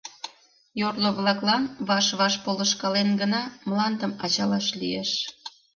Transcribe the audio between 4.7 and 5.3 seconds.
лиеш.